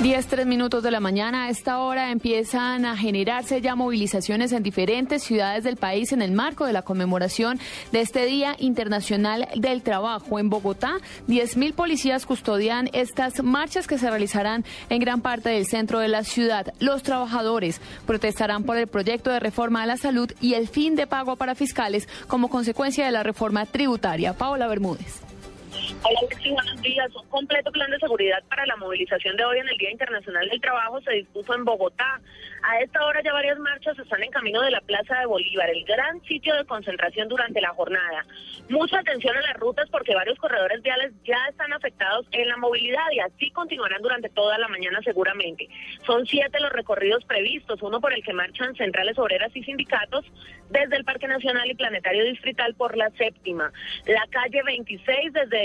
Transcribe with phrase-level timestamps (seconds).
[0.00, 1.44] 10, 3 minutos de la mañana.
[1.44, 6.30] A esta hora empiezan a generarse ya movilizaciones en diferentes ciudades del país en el
[6.30, 7.58] marco de la conmemoración
[7.90, 10.38] de este Día Internacional del Trabajo.
[10.38, 15.98] En Bogotá, 10.000 policías custodian estas marchas que se realizarán en gran parte del centro
[15.98, 16.72] de la ciudad.
[16.78, 21.08] Los trabajadores protestarán por el proyecto de reforma a la salud y el fin de
[21.08, 24.32] pago para fiscales como consecuencia de la reforma tributaria.
[24.32, 25.27] Paola Bermúdez.
[25.70, 26.20] Hola,
[26.54, 27.14] buenos días.
[27.14, 30.60] Un completo plan de seguridad para la movilización de hoy en el Día Internacional del
[30.60, 32.20] Trabajo se dispuso en Bogotá.
[32.62, 35.84] A esta hora ya varias marchas están en camino de la Plaza de Bolívar, el
[35.84, 38.24] gran sitio de concentración durante la jornada.
[38.68, 43.10] Mucha atención a las rutas porque varios corredores viales ya están afectados en la movilidad
[43.12, 45.68] y así continuarán durante toda la mañana seguramente.
[46.06, 50.24] Son siete los recorridos previstos, uno por el que marchan centrales obreras y sindicatos
[50.70, 53.72] desde el Parque Nacional y Planetario Distrital por la séptima,
[54.06, 55.57] la calle 26 desde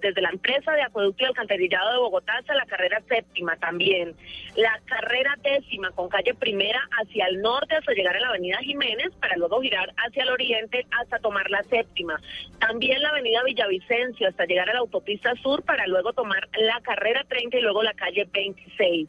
[0.00, 4.14] desde la empresa de acueducto y alcantarillado de Bogotá hasta la carrera séptima también,
[4.56, 9.10] la carrera décima con calle primera hacia el norte hasta llegar a la avenida Jiménez
[9.20, 12.20] para luego girar hacia el oriente hasta tomar la séptima,
[12.58, 17.24] también la avenida Villavicencio hasta llegar a la autopista sur para luego tomar la carrera
[17.28, 19.08] 30 y luego la calle 26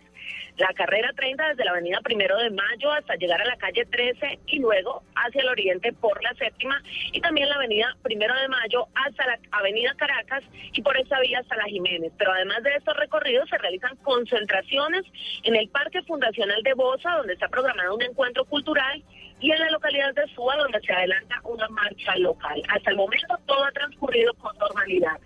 [0.59, 4.39] la carrera 30 desde la avenida Primero de Mayo hasta llegar a la calle 13
[4.47, 6.81] y luego hacia el oriente por la séptima
[7.13, 10.43] y también la avenida Primero de Mayo hasta la avenida Caracas
[10.73, 12.11] y por esa vía hasta la Jiménez.
[12.17, 15.05] Pero además de estos recorridos se realizan concentraciones
[15.43, 19.02] en el Parque Fundacional de Bosa donde está programado un encuentro cultural
[19.39, 22.61] y en la localidad de Suba donde se adelanta una marcha local.
[22.67, 25.18] Hasta el momento todo ha transcurrido con normalidad.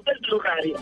[0.00, 0.76] Blue Radio.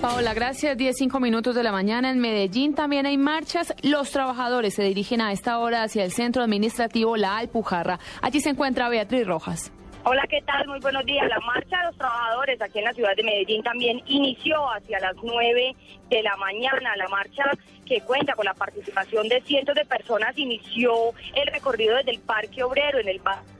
[0.00, 0.76] Paola, gracias.
[0.76, 2.10] 10, 5 minutos de la mañana.
[2.10, 3.74] En Medellín también hay marchas.
[3.82, 7.98] Los trabajadores se dirigen a esta hora hacia el centro administrativo La Alpujarra.
[8.22, 9.72] Allí se encuentra Beatriz Rojas.
[10.04, 10.66] Hola, ¿qué tal?
[10.66, 11.28] Muy buenos días.
[11.28, 15.14] La marcha de los trabajadores aquí en la ciudad de Medellín también inició hacia las
[15.22, 15.76] 9
[16.08, 16.96] de la mañana.
[16.96, 17.44] La marcha
[17.84, 22.62] que cuenta con la participación de cientos de personas inició el recorrido desde el Parque
[22.62, 23.59] Obrero en el barrio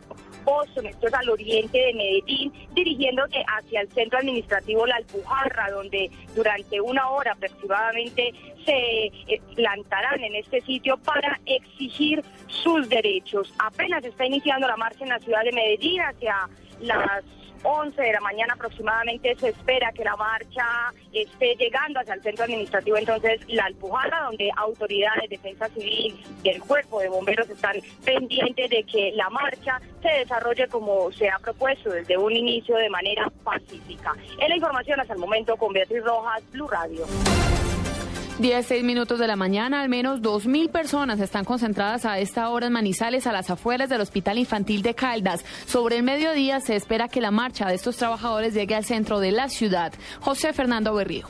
[0.51, 6.11] Boston, esto es al oriente de Medellín, dirigiéndose hacia el centro administrativo La Alpujarra, donde
[6.35, 8.35] durante una hora aproximadamente
[8.65, 13.55] se eh, plantarán en este sitio para exigir sus derechos.
[13.59, 16.49] Apenas está iniciando la marcha en la ciudad de Medellín hacia
[16.81, 17.25] las
[17.63, 20.65] 11 de la mañana aproximadamente se espera que la marcha
[21.13, 26.61] esté llegando hacia el centro administrativo, entonces la Alpujarra, donde autoridades, defensa civil y el
[26.61, 31.91] cuerpo de bomberos están pendientes de que la marcha se desarrolle como se ha propuesto
[31.91, 34.15] desde un inicio de manera pacífica.
[34.39, 37.05] En la información hasta el momento con Beatriz Rojas, Blue Radio.
[38.41, 42.73] 16 minutos de la mañana, al menos 2.000 personas están concentradas a esta hora en
[42.73, 45.45] Manizales, a las afueras del Hospital Infantil de Caldas.
[45.67, 49.33] Sobre el mediodía se espera que la marcha de estos trabajadores llegue al centro de
[49.33, 49.93] la ciudad.
[50.21, 51.29] José Fernando Berrío.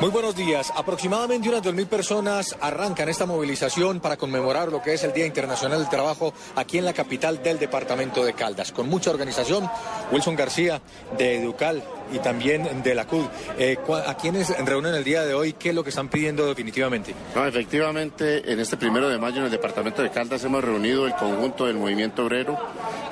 [0.00, 0.72] Muy buenos días.
[0.74, 5.80] Aproximadamente unas 2.000 personas arrancan esta movilización para conmemorar lo que es el Día Internacional
[5.80, 8.72] del Trabajo aquí en la capital del departamento de Caldas.
[8.72, 9.68] Con mucha organización,
[10.12, 10.80] Wilson García
[11.18, 11.82] de Educal
[12.12, 13.26] y también de la CUD.
[13.58, 13.76] Eh,
[14.06, 15.52] ¿A quiénes reúnen el día de hoy?
[15.54, 17.14] ¿Qué es lo que están pidiendo definitivamente?
[17.34, 21.14] No, efectivamente, en este primero de mayo en el departamento de Caldas hemos reunido el
[21.14, 22.58] conjunto del movimiento obrero,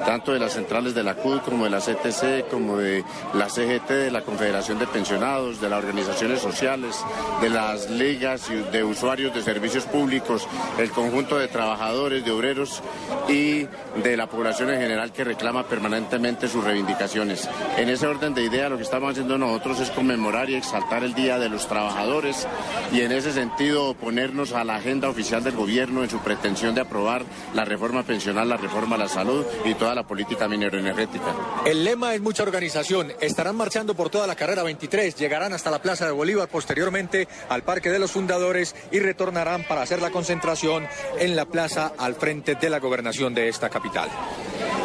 [0.05, 3.89] tanto de las centrales de la CUD como de la CTC, como de la CGT,
[3.89, 6.97] de la Confederación de Pensionados, de las organizaciones sociales,
[7.41, 10.47] de las ligas de usuarios de servicios públicos,
[10.79, 12.83] el conjunto de trabajadores, de obreros
[13.29, 13.67] y
[14.03, 17.49] de la población en general que reclama permanentemente sus reivindicaciones.
[17.77, 21.13] En ese orden de idea, lo que estamos haciendo nosotros es conmemorar y exaltar el
[21.13, 22.47] Día de los Trabajadores
[22.93, 26.83] y en ese sentido oponernos a la agenda oficial del gobierno en su pretensión de
[26.83, 31.35] aprobar la reforma pensional, la reforma a la salud y toda la política mineroenergética.
[31.65, 33.13] El lema es mucha organización.
[33.21, 37.65] Estarán marchando por toda la carrera 23, llegarán hasta la Plaza de Bolívar, posteriormente al
[37.65, 40.87] Parque de los Fundadores y retornarán para hacer la concentración
[41.19, 44.09] en la plaza al frente de la gobernación de esta capital.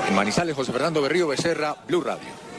[0.10, 2.51] En Manizales, José Fernando Berrío Becerra, Blue Radio.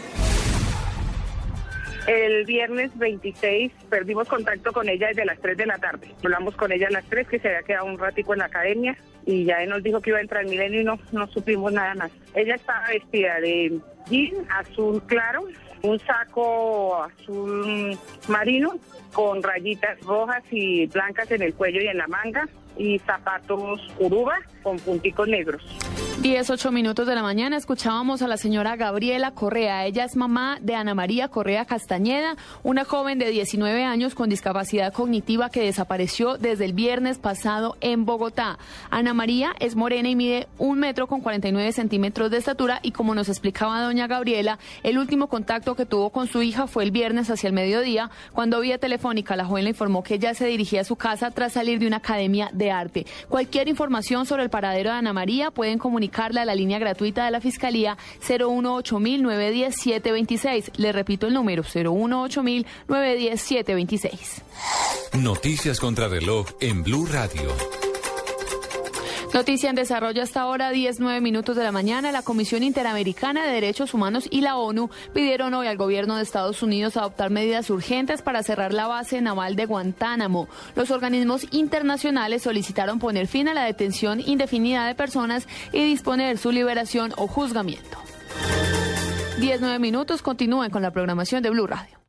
[2.07, 6.13] El viernes 26 perdimos contacto con ella desde las 3 de la tarde.
[6.25, 8.97] Hablamos con ella a las 3 que se había quedado un ratico en la academia
[9.25, 11.95] y ya nos dijo que iba a entrar al milenio y no, no supimos nada
[11.95, 12.11] más.
[12.35, 13.79] Ella estaba vestida de
[14.11, 15.45] jean azul claro,
[15.83, 17.97] un saco azul
[18.27, 18.75] marino
[19.13, 24.35] con rayitas rojas y blancas en el cuello y en la manga y zapatos uruba
[24.63, 25.63] con punticos negros.
[26.21, 29.87] 10, 8 minutos de la mañana escuchábamos a la señora Gabriela Correa.
[29.87, 34.93] Ella es mamá de Ana María Correa Castañeda, una joven de 19 años con discapacidad
[34.93, 38.59] cognitiva que desapareció desde el viernes pasado en Bogotá.
[38.91, 43.17] Ana María es morena y mide un metro con 49 centímetros de estatura y como
[43.17, 47.31] nos explicaba doña Gabriela, el último contacto que tuvo con su hija fue el viernes
[47.31, 50.85] hacia el mediodía, cuando vía telefónica la joven le informó que ella se dirigía a
[50.85, 53.07] su casa tras salir de una academia de arte.
[53.29, 57.31] Cualquier información sobre el paradero de Ana María pueden comunicar a la línea gratuita de
[57.31, 60.73] la Fiscalía 018-910-726.
[60.77, 64.43] Le repito el número 018-910-726.
[65.15, 67.51] Noticias contra reloj en Blue Radio.
[69.33, 72.13] Noticia en desarrollo hasta ahora, 19 minutos de la mañana.
[72.13, 76.63] La Comisión Interamericana de Derechos Humanos y la ONU pidieron hoy al gobierno de Estados
[76.63, 80.49] Unidos adoptar medidas urgentes para cerrar la base naval de Guantánamo.
[80.77, 86.53] Los organismos internacionales solicitaron poner fin a la detención indefinida de personas y disponer su
[86.53, 87.97] liberación o juzgamiento.
[89.39, 92.02] 19 minutos, continúen con la programación de Blue Radio.